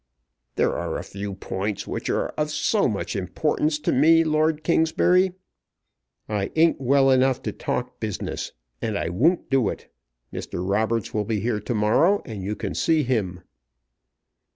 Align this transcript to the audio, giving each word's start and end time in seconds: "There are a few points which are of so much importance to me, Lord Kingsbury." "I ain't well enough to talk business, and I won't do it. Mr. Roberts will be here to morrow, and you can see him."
"There 0.55 0.73
are 0.73 0.97
a 0.97 1.03
few 1.03 1.35
points 1.35 1.85
which 1.85 2.09
are 2.09 2.29
of 2.29 2.49
so 2.49 2.87
much 2.87 3.15
importance 3.15 3.77
to 3.77 3.91
me, 3.91 4.23
Lord 4.23 4.63
Kingsbury." 4.63 5.33
"I 6.27 6.51
ain't 6.55 6.81
well 6.81 7.11
enough 7.11 7.43
to 7.43 7.51
talk 7.51 7.99
business, 7.99 8.51
and 8.81 8.97
I 8.97 9.09
won't 9.09 9.51
do 9.51 9.69
it. 9.69 9.93
Mr. 10.33 10.67
Roberts 10.67 11.13
will 11.13 11.25
be 11.25 11.39
here 11.39 11.59
to 11.59 11.75
morrow, 11.75 12.23
and 12.25 12.41
you 12.41 12.55
can 12.55 12.73
see 12.73 13.03
him." 13.03 13.41